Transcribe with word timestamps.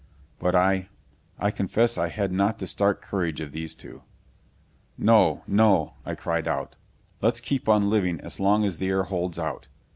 But 0.39 0.55
I 0.55 0.89
I 1.37 1.51
confess 1.51 1.95
I 1.95 2.07
had 2.07 2.31
not 2.31 2.57
the 2.57 2.65
stark 2.65 3.03
courage 3.03 3.39
of 3.39 3.51
these 3.51 3.75
two. 3.75 4.01
"No! 4.97 5.43
No!" 5.45 5.93
I 6.03 6.15
cried 6.15 6.47
out. 6.47 6.75
"Let's 7.21 7.39
keep 7.39 7.69
on 7.69 7.87
living 7.87 8.19
as 8.21 8.39
long 8.39 8.65
as 8.65 8.79
the 8.79 8.89
air 8.89 9.03
holds 9.03 9.37
out. 9.37 9.67